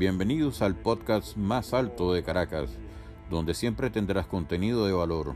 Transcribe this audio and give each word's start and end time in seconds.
bienvenidos 0.00 0.62
al 0.62 0.76
podcast 0.76 1.36
más 1.36 1.74
alto 1.74 2.14
de 2.14 2.22
Caracas, 2.22 2.70
donde 3.28 3.52
siempre 3.52 3.90
tendrás 3.90 4.26
contenido 4.26 4.86
de 4.86 4.94
valor. 4.94 5.34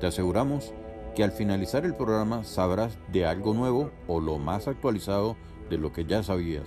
Te 0.00 0.08
aseguramos 0.08 0.72
que 1.14 1.22
al 1.22 1.30
finalizar 1.30 1.84
el 1.84 1.94
programa 1.94 2.42
sabrás 2.42 2.98
de 3.12 3.24
algo 3.24 3.54
nuevo 3.54 3.92
o 4.08 4.20
lo 4.20 4.38
más 4.38 4.66
actualizado 4.66 5.36
de 5.70 5.78
lo 5.78 5.92
que 5.92 6.06
ya 6.06 6.24
sabías. 6.24 6.64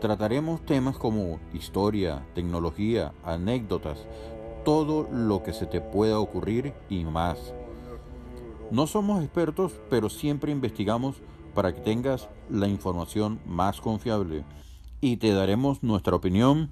Trataremos 0.00 0.64
temas 0.64 0.96
como 0.96 1.40
historia, 1.52 2.24
tecnología, 2.34 3.12
anécdotas, 3.22 3.98
todo 4.64 5.10
lo 5.12 5.42
que 5.42 5.52
se 5.52 5.66
te 5.66 5.82
pueda 5.82 6.20
ocurrir 6.20 6.72
y 6.88 7.04
más. 7.04 7.52
No 8.70 8.86
somos 8.86 9.22
expertos, 9.22 9.74
pero 9.90 10.08
siempre 10.08 10.52
investigamos 10.52 11.16
para 11.54 11.74
que 11.74 11.82
tengas 11.82 12.30
la 12.48 12.66
información 12.66 13.40
más 13.44 13.82
confiable 13.82 14.46
y 15.00 15.16
te 15.16 15.32
daremos 15.32 15.82
nuestra 15.82 16.16
opinión 16.16 16.70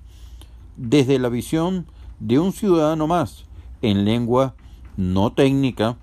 desde 0.77 1.19
la 1.19 1.29
visión 1.29 1.87
de 2.21 2.39
un 2.39 2.53
ciudadano 2.53 3.07
más 3.07 3.45
en 3.83 4.05
lengua 4.05 4.55
no 4.97 5.33
técnica, 5.33 5.97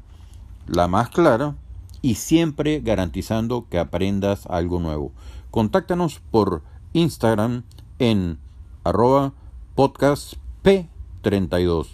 la 0.68 0.88
más 0.88 1.10
clara 1.10 1.56
y 2.02 2.16
siempre 2.16 2.80
garantizando 2.80 3.68
que 3.70 3.80
aprendas 3.80 4.46
algo 4.48 4.80
nuevo. 4.80 5.12
Contáctanos 5.52 6.22
por 6.32 6.64
Instagram 6.94 7.64
en 8.00 8.38
arroba 8.84 9.34
podcast 9.76 10.34
P32, 10.64 11.88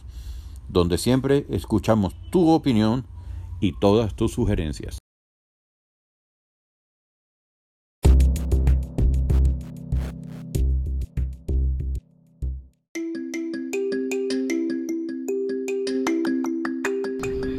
donde 0.68 0.98
siempre 0.98 1.46
escuchamos 1.50 2.16
tu 2.32 2.50
opinión 2.50 3.06
y 3.60 3.74
todas 3.74 4.16
tus 4.16 4.34
sugerencias. 4.34 5.00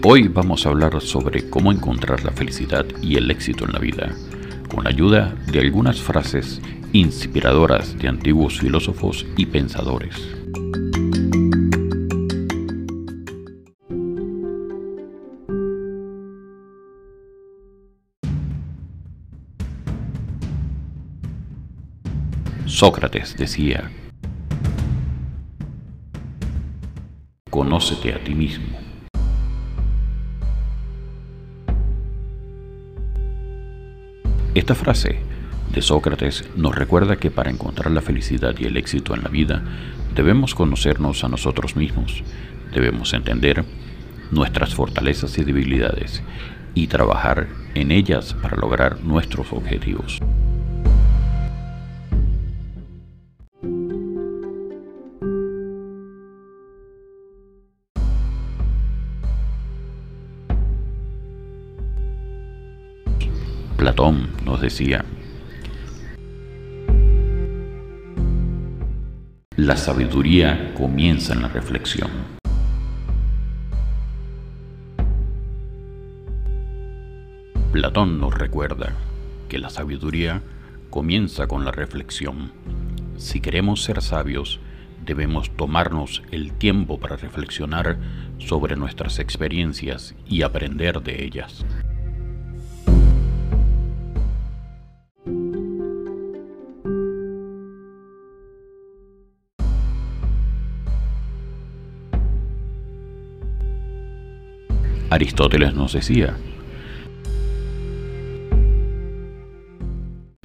Hoy 0.03 0.29
vamos 0.29 0.65
a 0.65 0.71
hablar 0.71 0.99
sobre 1.03 1.51
cómo 1.51 1.71
encontrar 1.71 2.25
la 2.25 2.31
felicidad 2.31 2.87
y 3.03 3.17
el 3.17 3.31
éxito 3.31 3.67
en 3.67 3.73
la 3.73 3.79
vida, 3.79 4.17
con 4.75 4.83
la 4.85 4.89
ayuda 4.89 5.35
de 5.53 5.61
algunas 5.61 6.01
frases 6.01 6.63
inspiradoras 6.95 7.99
de 7.99 8.09
antiguos 8.09 8.59
filósofos 8.61 9.27
y 9.37 9.45
pensadores. 9.45 10.17
Sócrates 22.65 23.37
decía, 23.37 23.91
Conócete 27.51 28.15
a 28.15 28.25
ti 28.25 28.35
mismo. 28.35 28.90
Esta 34.61 34.75
frase 34.75 35.19
de 35.73 35.81
Sócrates 35.81 36.45
nos 36.55 36.75
recuerda 36.75 37.17
que 37.17 37.31
para 37.31 37.49
encontrar 37.49 37.91
la 37.91 38.03
felicidad 38.03 38.55
y 38.59 38.67
el 38.67 38.77
éxito 38.77 39.15
en 39.15 39.23
la 39.23 39.31
vida 39.31 39.63
debemos 40.15 40.55
conocernos 40.55 41.25
a 41.25 41.31
nosotros 41.31 41.77
mismos, 41.77 42.23
debemos 42.71 43.15
entender 43.15 43.65
nuestras 44.31 44.75
fortalezas 44.75 45.39
y 45.39 45.45
debilidades 45.45 46.23
y 46.75 46.89
trabajar 46.89 47.49
en 47.75 47.91
ellas 47.91 48.35
para 48.35 48.59
lograr 48.59 49.01
nuestros 49.03 49.51
objetivos. 49.51 50.21
Platón 63.81 64.29
nos 64.45 64.61
decía, 64.61 65.07
la 69.57 69.75
sabiduría 69.79 70.75
comienza 70.75 71.33
en 71.33 71.41
la 71.41 71.49
reflexión. 71.49 72.11
Platón 77.73 78.21
nos 78.21 78.35
recuerda 78.35 78.93
que 79.49 79.59
la 79.59 79.71
sabiduría 79.71 80.43
comienza 80.91 81.47
con 81.47 81.65
la 81.65 81.73
reflexión. 81.73 82.53
Si 83.17 83.41
queremos 83.41 83.83
ser 83.83 84.03
sabios, 84.03 84.61
debemos 85.07 85.57
tomarnos 85.57 86.23
el 86.31 86.53
tiempo 86.53 87.01
para 87.01 87.17
reflexionar 87.17 87.97
sobre 88.37 88.77
nuestras 88.77 89.19
experiencias 89.19 90.15
y 90.27 90.43
aprender 90.43 91.01
de 91.01 91.25
ellas. 91.25 91.65
Aristóteles 105.11 105.75
nos 105.75 105.93
decía, 105.93 106.37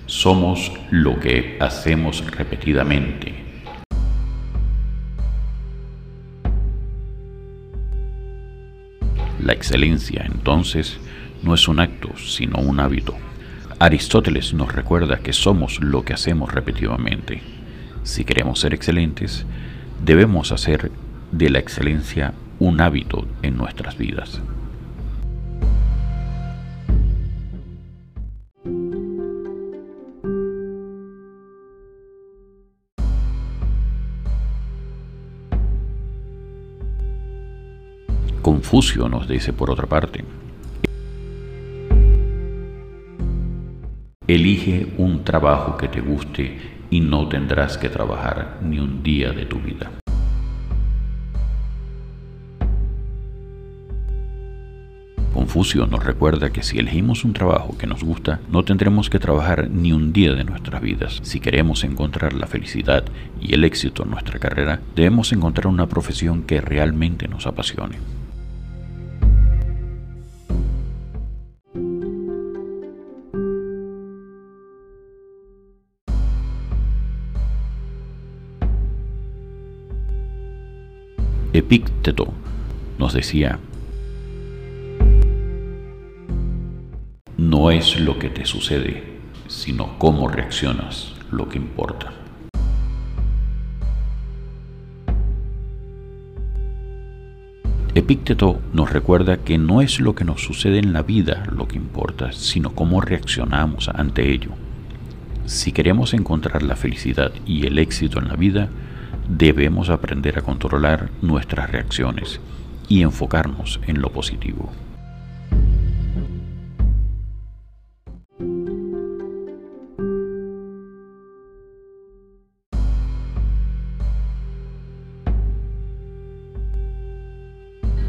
somos 0.07 0.71
lo 0.89 1.19
que 1.19 1.59
hacemos 1.61 2.25
repetidamente. 2.31 3.35
La 9.39 9.53
excelencia, 9.53 10.23
entonces, 10.25 10.97
no 11.43 11.53
es 11.53 11.67
un 11.67 11.79
acto, 11.79 12.17
sino 12.17 12.57
un 12.57 12.79
hábito. 12.79 13.13
Aristóteles 13.77 14.55
nos 14.55 14.73
recuerda 14.73 15.19
que 15.19 15.33
somos 15.33 15.79
lo 15.79 16.03
que 16.03 16.13
hacemos 16.13 16.51
repetidamente. 16.51 17.43
Si 18.01 18.25
queremos 18.25 18.61
ser 18.61 18.73
excelentes, 18.73 19.45
debemos 20.03 20.51
hacer 20.51 20.91
de 21.31 21.51
la 21.51 21.59
excelencia 21.59 22.33
un 22.59 22.79
hábito 22.81 23.25
en 23.41 23.57
nuestras 23.57 23.97
vidas. 23.97 24.41
Confucio 38.41 39.09
nos 39.09 39.27
dice 39.27 39.53
por 39.53 39.71
otra 39.71 39.87
parte, 39.87 40.23
elige 44.27 44.93
un 44.97 45.23
trabajo 45.23 45.77
que 45.77 45.87
te 45.87 45.99
guste 45.99 46.59
y 46.91 46.99
no 46.99 47.27
tendrás 47.27 47.77
que 47.77 47.89
trabajar 47.89 48.59
ni 48.61 48.79
un 48.79 49.01
día 49.01 49.31
de 49.31 49.45
tu 49.45 49.59
vida. 49.59 49.89
Confucio 55.55 55.87
nos 55.87 56.03
recuerda 56.03 56.49
que 56.49 56.63
si 56.63 56.79
elegimos 56.79 57.23
un 57.23 57.31
trabajo 57.31 57.77
que 57.77 57.87
nos 57.87 58.03
gusta, 58.03 58.41
no 58.51 58.65
tendremos 58.65 59.09
que 59.09 59.19
trabajar 59.19 59.69
ni 59.69 59.93
un 59.93 60.11
día 60.11 60.33
de 60.33 60.43
nuestras 60.43 60.81
vidas. 60.81 61.21
Si 61.23 61.39
queremos 61.39 61.85
encontrar 61.85 62.33
la 62.33 62.45
felicidad 62.45 63.05
y 63.39 63.53
el 63.53 63.63
éxito 63.63 64.03
en 64.03 64.09
nuestra 64.09 64.37
carrera, 64.37 64.81
debemos 64.97 65.31
encontrar 65.31 65.67
una 65.67 65.87
profesión 65.87 66.43
que 66.43 66.59
realmente 66.59 67.29
nos 67.29 67.47
apasione. 67.47 67.95
Epícteto 81.53 82.33
nos 82.99 83.13
decía, 83.13 83.57
Es 87.71 87.99
lo 87.99 88.17
que 88.19 88.29
te 88.29 88.45
sucede, 88.45 89.03
sino 89.47 89.97
cómo 89.97 90.27
reaccionas 90.27 91.13
lo 91.31 91.49
que 91.49 91.57
importa. 91.57 92.13
Epícteto 97.95 98.61
nos 98.71 98.93
recuerda 98.93 99.37
que 99.37 99.57
no 99.57 99.81
es 99.81 99.99
lo 99.99 100.15
que 100.15 100.23
nos 100.23 100.41
sucede 100.41 100.79
en 100.79 100.93
la 100.93 101.01
vida 101.01 101.43
lo 101.51 101.67
que 101.67 101.75
importa, 101.75 102.31
sino 102.31 102.73
cómo 102.73 103.01
reaccionamos 103.01 103.89
ante 103.89 104.31
ello. 104.31 104.51
Si 105.45 105.71
queremos 105.71 106.13
encontrar 106.13 106.63
la 106.63 106.75
felicidad 106.75 107.33
y 107.45 107.65
el 107.65 107.79
éxito 107.79 108.19
en 108.19 108.29
la 108.29 108.35
vida, 108.35 108.69
debemos 109.27 109.89
aprender 109.89 110.37
a 110.37 110.43
controlar 110.43 111.09
nuestras 111.21 111.69
reacciones 111.71 112.39
y 112.87 113.01
enfocarnos 113.01 113.81
en 113.87 114.01
lo 114.01 114.11
positivo. 114.11 114.71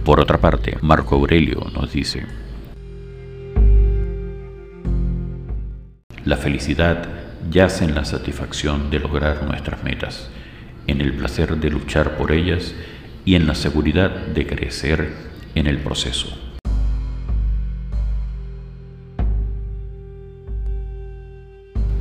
Por 0.06 0.20
otra 0.20 0.38
parte, 0.38 0.79
Marco 0.82 1.17
Aurelio 1.17 1.67
nos 1.75 1.93
dice, 1.93 2.25
la 6.25 6.37
felicidad 6.37 7.08
yace 7.50 7.87
en 7.87 7.97
la 7.97 8.05
satisfacción 8.05 8.88
de 8.88 9.00
lograr 9.00 9.43
nuestras 9.43 9.82
metas, 9.82 10.31
en 10.87 11.00
el 11.00 11.12
placer 11.12 11.56
de 11.56 11.70
luchar 11.70 12.17
por 12.17 12.31
ellas 12.31 12.73
y 13.25 13.35
en 13.35 13.49
la 13.49 13.56
seguridad 13.56 14.11
de 14.11 14.47
crecer 14.47 15.12
en 15.56 15.67
el 15.67 15.79
proceso. 15.79 16.29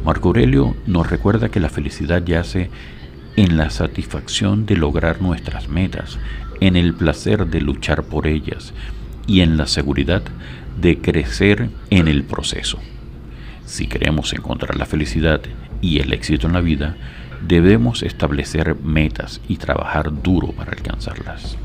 Marco 0.04 0.28
Aurelio 0.28 0.76
nos 0.86 1.10
recuerda 1.10 1.50
que 1.50 1.60
la 1.60 1.70
felicidad 1.70 2.24
yace 2.24 2.70
en 3.36 3.58
la 3.58 3.70
satisfacción 3.70 4.66
de 4.66 4.78
lograr 4.78 5.22
nuestras 5.22 5.68
metas, 5.68 6.18
en 6.62 6.76
el 6.76 6.94
placer 6.94 7.48
de 7.48 7.62
luchar 7.62 8.04
por 8.04 8.28
ellas 8.28 8.74
y 9.28 9.42
en 9.42 9.58
la 9.58 9.68
seguridad 9.68 10.24
de 10.80 11.00
crecer 11.00 11.70
en 11.90 12.08
el 12.08 12.24
proceso. 12.24 12.80
Si 13.66 13.88
queremos 13.88 14.34
encontrar 14.34 14.78
la 14.78 14.86
felicidad 14.86 15.42
y 15.82 16.00
el 16.00 16.14
éxito 16.14 16.48
en 16.48 16.54
la 16.54 16.62
vida, 16.62 16.96
debemos 17.46 18.04
establecer 18.04 18.76
metas 18.76 19.42
y 19.48 19.58
trabajar 19.58 20.22
duro 20.22 20.52
para 20.52 20.72
alcanzarlas. 20.72 21.58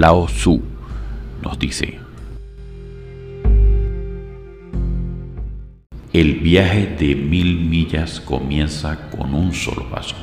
Lao 0.00 0.24
Tzu 0.24 0.62
nos 1.42 1.58
dice, 1.58 1.98
el 6.14 6.36
viaje 6.36 6.96
de 6.98 7.14
mil 7.14 7.60
millas 7.60 8.18
comienza 8.18 9.10
con 9.10 9.34
un 9.34 9.52
solo 9.52 9.90
paso. 9.90 10.16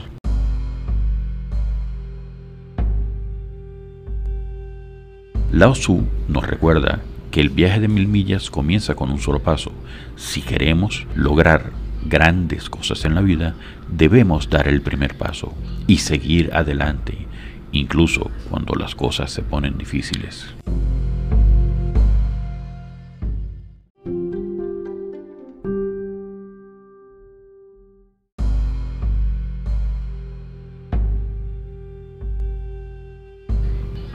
Lao 5.51 5.73
Tzu 5.73 6.07
nos 6.27 6.47
recuerda 6.47 7.01
que 7.29 7.41
el 7.41 7.51
viaje 7.51 7.79
de 7.79 7.87
mil 7.87 8.07
millas 8.07 8.49
comienza 8.49 8.95
con 8.95 9.11
un 9.11 9.19
solo 9.19 9.43
paso. 9.43 9.71
Si 10.15 10.41
queremos 10.41 11.05
lograr 11.13 11.71
grandes 12.03 12.71
cosas 12.71 13.05
en 13.05 13.13
la 13.13 13.21
vida, 13.21 13.53
debemos 13.87 14.49
dar 14.49 14.67
el 14.67 14.81
primer 14.81 15.15
paso 15.15 15.53
y 15.85 15.97
seguir 15.97 16.49
adelante 16.55 17.26
incluso 17.77 18.31
cuando 18.49 18.73
las 18.75 18.95
cosas 18.95 19.31
se 19.31 19.41
ponen 19.43 19.77
difíciles. 19.77 20.47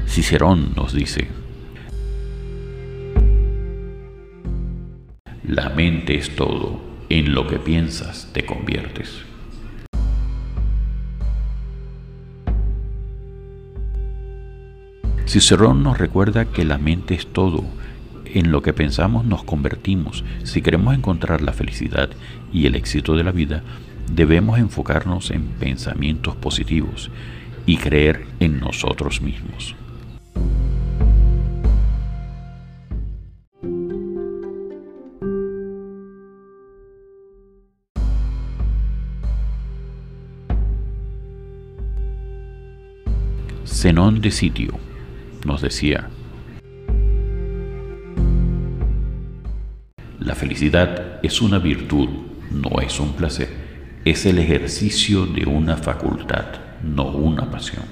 Cicerón 0.06 0.74
nos 0.76 0.92
dice, 0.92 1.26
la 5.48 5.70
mente 5.70 6.16
es 6.16 6.36
todo, 6.36 6.80
en 7.08 7.32
lo 7.32 7.46
que 7.46 7.58
piensas 7.58 8.30
te 8.34 8.44
conviertes. 8.44 9.31
Cicerón 15.32 15.82
nos 15.82 15.96
recuerda 15.96 16.44
que 16.44 16.62
la 16.62 16.76
mente 16.76 17.14
es 17.14 17.26
todo. 17.26 17.64
En 18.26 18.52
lo 18.52 18.60
que 18.60 18.74
pensamos 18.74 19.24
nos 19.24 19.42
convertimos. 19.44 20.24
Si 20.44 20.60
queremos 20.60 20.94
encontrar 20.94 21.40
la 21.40 21.54
felicidad 21.54 22.10
y 22.52 22.66
el 22.66 22.74
éxito 22.74 23.16
de 23.16 23.24
la 23.24 23.32
vida, 23.32 23.62
debemos 24.12 24.58
enfocarnos 24.58 25.30
en 25.30 25.46
pensamientos 25.46 26.36
positivos 26.36 27.10
y 27.64 27.78
creer 27.78 28.26
en 28.40 28.60
nosotros 28.60 29.22
mismos. 29.22 29.74
Zenón 43.64 44.20
de 44.20 44.30
sitio 44.30 44.91
nos 45.44 45.60
decía, 45.60 46.08
la 50.20 50.34
felicidad 50.34 51.20
es 51.22 51.42
una 51.42 51.58
virtud, 51.58 52.08
no 52.50 52.80
es 52.80 53.00
un 53.00 53.14
placer, 53.14 53.48
es 54.04 54.26
el 54.26 54.38
ejercicio 54.38 55.26
de 55.26 55.46
una 55.46 55.76
facultad, 55.76 56.46
no 56.82 57.10
una 57.10 57.50
pasión. 57.50 57.84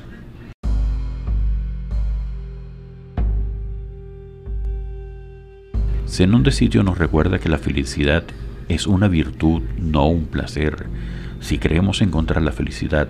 Zenón 6.06 6.43
de 6.43 6.53
Sitio 6.53 6.82
nos 6.82 6.99
recuerda 6.99 7.38
que 7.38 7.49
la 7.49 7.58
felicidad 7.58 8.25
es 8.69 8.87
una 8.87 9.08
virtud, 9.08 9.62
no 9.79 10.06
un 10.06 10.26
placer. 10.26 10.87
Si 11.41 11.58
queremos 11.58 12.03
encontrar 12.03 12.43
la 12.43 12.53
felicidad, 12.53 13.08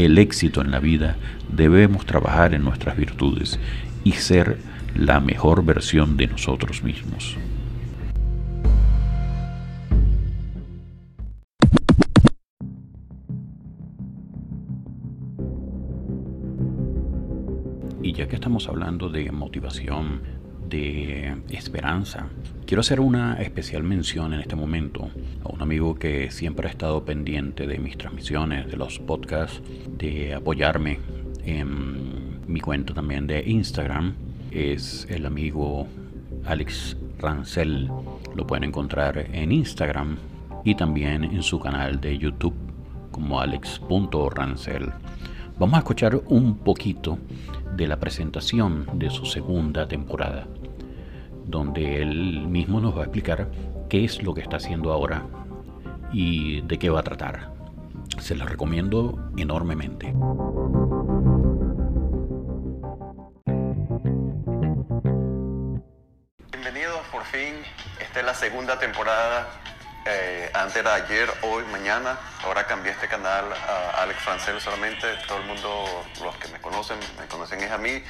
el 0.00 0.18
éxito 0.18 0.60
en 0.60 0.70
la 0.70 0.80
vida, 0.80 1.16
debemos 1.48 2.06
trabajar 2.06 2.54
en 2.54 2.64
nuestras 2.64 2.96
virtudes 2.96 3.58
y 4.04 4.12
ser 4.12 4.58
la 4.94 5.20
mejor 5.20 5.64
versión 5.64 6.16
de 6.16 6.26
nosotros 6.26 6.82
mismos. 6.82 7.36
Y 18.02 18.12
ya 18.14 18.26
que 18.26 18.34
estamos 18.34 18.68
hablando 18.68 19.08
de 19.08 19.30
motivación, 19.30 20.39
de 20.70 21.36
esperanza. 21.50 22.28
Quiero 22.64 22.80
hacer 22.80 23.00
una 23.00 23.42
especial 23.42 23.82
mención 23.82 24.32
en 24.32 24.40
este 24.40 24.54
momento 24.54 25.10
a 25.44 25.48
un 25.48 25.60
amigo 25.60 25.96
que 25.96 26.30
siempre 26.30 26.68
ha 26.68 26.70
estado 26.70 27.04
pendiente 27.04 27.66
de 27.66 27.78
mis 27.78 27.98
transmisiones, 27.98 28.68
de 28.68 28.76
los 28.76 29.00
podcasts, 29.00 29.60
de 29.98 30.34
apoyarme 30.34 31.00
en 31.44 32.40
mi 32.46 32.60
cuenta 32.60 32.94
también 32.94 33.26
de 33.26 33.42
Instagram. 33.44 34.14
Es 34.52 35.06
el 35.10 35.26
amigo 35.26 35.88
Alex 36.46 36.96
Rancel. 37.18 37.90
Lo 38.36 38.46
pueden 38.46 38.64
encontrar 38.64 39.18
en 39.18 39.50
Instagram 39.50 40.16
y 40.64 40.76
también 40.76 41.24
en 41.24 41.42
su 41.42 41.58
canal 41.58 42.00
de 42.00 42.16
YouTube 42.16 42.54
como 43.10 43.40
alex.rancel. 43.40 44.92
Vamos 45.58 45.74
a 45.74 45.78
escuchar 45.78 46.22
un 46.28 46.58
poquito 46.58 47.18
de 47.76 47.88
la 47.88 47.98
presentación 47.98 48.86
de 48.94 49.10
su 49.10 49.26
segunda 49.26 49.88
temporada 49.88 50.46
donde 51.50 52.00
él 52.00 52.46
mismo 52.46 52.80
nos 52.80 52.96
va 52.96 53.00
a 53.00 53.04
explicar 53.04 53.48
qué 53.88 54.04
es 54.04 54.22
lo 54.22 54.34
que 54.34 54.40
está 54.40 54.56
haciendo 54.56 54.92
ahora 54.92 55.26
y 56.12 56.60
de 56.62 56.78
qué 56.78 56.90
va 56.90 57.00
a 57.00 57.02
tratar. 57.02 57.52
Se 58.18 58.34
lo 58.34 58.46
recomiendo 58.46 59.30
enormemente. 59.36 60.14
Bienvenidos 66.52 67.00
por 67.10 67.24
fin. 67.24 67.54
Esta 68.00 68.20
es 68.20 68.26
la 68.26 68.34
segunda 68.34 68.78
temporada 68.78 69.59
eh, 70.06 70.50
antes 70.54 70.76
era 70.76 70.94
ayer, 70.94 71.30
hoy, 71.42 71.62
mañana. 71.64 72.18
Ahora 72.42 72.66
cambié 72.66 72.92
este 72.92 73.06
canal 73.06 73.44
a 73.52 74.02
Alex 74.02 74.20
Francel 74.22 74.60
solamente. 74.60 75.06
Todo 75.26 75.38
el 75.38 75.44
mundo, 75.44 76.06
los 76.22 76.36
que 76.36 76.48
me 76.48 76.60
conocen, 76.60 76.98
me 77.18 77.26
conocen 77.26 77.60
es 77.62 77.70
a 77.70 77.78
mí. 77.78 78.02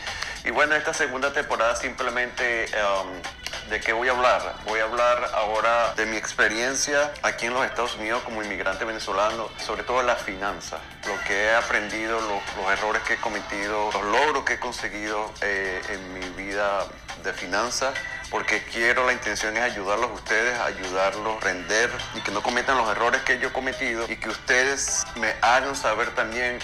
Y 0.44 0.50
bueno, 0.50 0.76
esta 0.76 0.94
segunda 0.94 1.32
temporada 1.32 1.74
simplemente 1.74 2.66
um, 3.02 3.70
de 3.70 3.80
qué 3.80 3.92
voy 3.92 4.08
a 4.08 4.12
hablar. 4.12 4.54
Voy 4.66 4.78
a 4.80 4.84
hablar 4.84 5.30
ahora 5.34 5.94
de 5.94 6.06
mi 6.06 6.16
experiencia 6.16 7.12
aquí 7.22 7.46
en 7.46 7.54
los 7.54 7.64
Estados 7.64 7.96
Unidos 7.96 8.22
como 8.22 8.42
inmigrante 8.42 8.84
venezolano, 8.84 9.48
sobre 9.58 9.82
todo 9.82 10.02
la 10.02 10.16
finanza, 10.16 10.78
lo 11.06 11.18
que 11.24 11.44
he 11.44 11.54
aprendido, 11.54 12.20
los, 12.20 12.72
errores 12.72 13.02
que 13.02 13.14
he 13.14 13.16
cometido, 13.18 13.90
los 13.92 14.04
logros 14.04 14.44
que 14.44 14.54
he 14.54 14.60
conseguido 14.60 15.32
eh, 15.40 15.82
en 15.88 16.14
mi 16.14 16.28
vida 16.30 16.86
de 17.24 17.32
finanzas 17.32 17.94
porque 18.30 18.62
quiero, 18.62 19.04
la 19.06 19.12
intención 19.12 19.56
es 19.56 19.62
ayudarlos 19.62 20.10
a 20.10 20.14
ustedes, 20.14 20.58
ayudarlos 20.60 21.42
render 21.42 21.90
y 22.14 22.20
que 22.20 22.30
no 22.30 22.42
cometan 22.42 22.78
los 22.78 22.88
errores 22.88 23.22
que 23.22 23.38
yo 23.38 23.48
he 23.48 23.52
cometido 23.52 24.06
y 24.08 24.16
que 24.16 24.28
ustedes 24.28 25.04
me 25.16 25.34
hagan 25.42 25.74
saber 25.74 26.14
también 26.14 26.58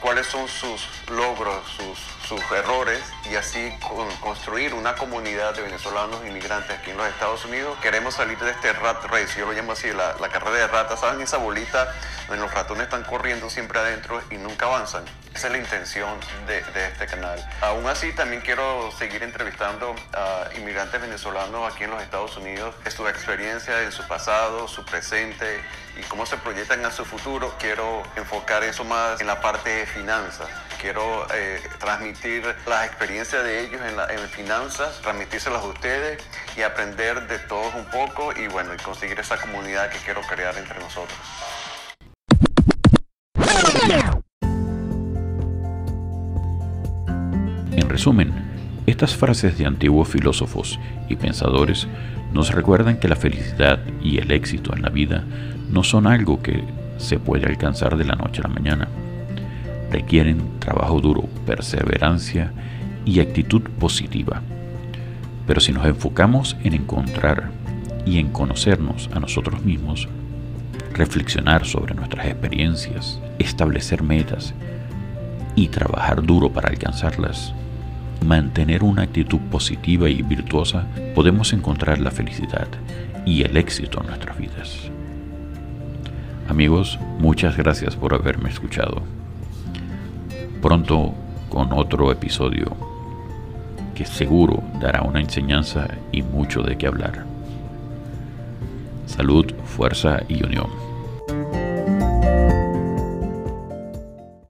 cuáles 0.00 0.26
son 0.26 0.48
sus 0.48 0.86
logros, 1.10 1.66
sus, 1.76 1.98
sus 2.26 2.40
errores 2.52 3.00
y 3.30 3.36
así 3.36 3.72
construir 4.20 4.74
una 4.74 4.94
comunidad 4.94 5.54
de 5.54 5.62
venezolanos 5.62 6.24
inmigrantes 6.26 6.78
aquí 6.78 6.90
en 6.90 6.96
los 6.96 7.08
Estados 7.08 7.44
Unidos. 7.44 7.76
Queremos 7.82 8.14
salir 8.14 8.38
de 8.38 8.50
este 8.50 8.72
rat 8.72 9.04
race, 9.04 9.38
yo 9.38 9.46
lo 9.46 9.52
llamo 9.52 9.72
así, 9.72 9.90
la, 9.92 10.16
la 10.20 10.28
carrera 10.28 10.56
de 10.56 10.66
ratas, 10.66 11.00
¿saben? 11.00 11.20
Esa 11.20 11.38
bolita 11.38 11.92
donde 12.28 12.42
los 12.42 12.52
ratones 12.52 12.84
están 12.84 13.04
corriendo 13.04 13.50
siempre 13.50 13.78
adentro 13.78 14.22
y 14.30 14.36
nunca 14.36 14.66
avanzan. 14.66 15.04
Esa 15.34 15.46
es 15.46 15.52
la 15.52 15.58
intención 15.58 16.18
de, 16.46 16.62
de 16.62 16.86
este 16.86 17.06
canal. 17.06 17.38
Aún 17.60 17.86
así, 17.86 18.12
también 18.12 18.42
quiero 18.42 18.90
seguir 18.98 19.22
entrevistando 19.22 19.94
a 20.12 20.48
inmigrantes 20.56 21.00
venezolanos 21.00 21.72
aquí 21.72 21.84
en 21.84 21.90
los 21.90 22.02
Estados 22.02 22.36
Unidos, 22.36 22.74
su 22.94 23.06
experiencia 23.06 23.82
en 23.82 23.92
su 23.92 24.02
pasado, 24.08 24.66
su 24.66 24.84
presente 24.84 25.60
y 25.98 26.02
cómo 26.02 26.24
se 26.26 26.36
proyectan 26.36 26.84
a 26.84 26.90
su 26.90 27.04
futuro. 27.04 27.54
Quiero 27.58 28.02
enfocar 28.16 28.62
eso 28.62 28.84
más 28.84 29.20
en 29.20 29.26
la 29.26 29.40
parte 29.40 29.70
de 29.70 29.86
finanzas. 29.86 30.48
Quiero 30.80 31.26
eh, 31.34 31.60
transmitir 31.78 32.44
las 32.66 32.86
experiencias 32.86 33.42
de 33.42 33.64
ellos 33.64 33.80
en, 33.82 34.18
en 34.18 34.28
finanzas, 34.28 35.00
transmitírselas 35.02 35.62
a 35.62 35.66
ustedes 35.66 36.22
y 36.56 36.62
aprender 36.62 37.26
de 37.26 37.38
todos 37.40 37.74
un 37.74 37.86
poco 37.86 38.32
y 38.32 38.46
bueno, 38.46 38.72
y 38.74 38.76
conseguir 38.76 39.18
esa 39.18 39.36
comunidad 39.36 39.90
que 39.90 39.98
quiero 39.98 40.20
crear 40.22 40.56
entre 40.56 40.78
nosotros. 40.78 41.18
En 47.72 47.88
resumen, 47.88 48.47
estas 48.88 49.14
frases 49.14 49.58
de 49.58 49.66
antiguos 49.66 50.08
filósofos 50.08 50.78
y 51.10 51.16
pensadores 51.16 51.86
nos 52.32 52.54
recuerdan 52.54 52.98
que 52.98 53.08
la 53.08 53.16
felicidad 53.16 53.80
y 54.02 54.16
el 54.16 54.30
éxito 54.30 54.74
en 54.74 54.80
la 54.80 54.88
vida 54.88 55.24
no 55.70 55.82
son 55.82 56.06
algo 56.06 56.40
que 56.40 56.64
se 56.96 57.18
puede 57.18 57.46
alcanzar 57.46 57.98
de 57.98 58.04
la 58.04 58.14
noche 58.14 58.40
a 58.40 58.48
la 58.48 58.54
mañana. 58.54 58.88
Requieren 59.90 60.58
trabajo 60.58 61.00
duro, 61.00 61.28
perseverancia 61.46 62.50
y 63.04 63.20
actitud 63.20 63.62
positiva. 63.78 64.40
Pero 65.46 65.60
si 65.60 65.72
nos 65.72 65.84
enfocamos 65.84 66.56
en 66.64 66.72
encontrar 66.72 67.50
y 68.06 68.18
en 68.18 68.28
conocernos 68.28 69.10
a 69.12 69.20
nosotros 69.20 69.62
mismos, 69.62 70.08
reflexionar 70.94 71.66
sobre 71.66 71.94
nuestras 71.94 72.26
experiencias, 72.26 73.20
establecer 73.38 74.02
metas 74.02 74.54
y 75.54 75.68
trabajar 75.68 76.22
duro 76.22 76.50
para 76.50 76.70
alcanzarlas, 76.70 77.54
mantener 78.24 78.82
una 78.82 79.02
actitud 79.02 79.38
positiva 79.50 80.08
y 80.08 80.22
virtuosa, 80.22 80.86
podemos 81.14 81.52
encontrar 81.52 81.98
la 81.98 82.10
felicidad 82.10 82.68
y 83.24 83.42
el 83.42 83.56
éxito 83.56 84.00
en 84.00 84.08
nuestras 84.08 84.38
vidas. 84.38 84.90
Amigos, 86.48 86.98
muchas 87.18 87.56
gracias 87.56 87.94
por 87.96 88.14
haberme 88.14 88.48
escuchado. 88.48 89.02
Pronto 90.62 91.14
con 91.48 91.72
otro 91.72 92.10
episodio 92.10 92.76
que 93.94 94.06
seguro 94.06 94.62
dará 94.80 95.02
una 95.02 95.20
enseñanza 95.20 95.88
y 96.12 96.22
mucho 96.22 96.62
de 96.62 96.78
qué 96.78 96.86
hablar. 96.86 97.24
Salud, 99.06 99.52
fuerza 99.64 100.20
y 100.28 100.44
unión. 100.44 100.87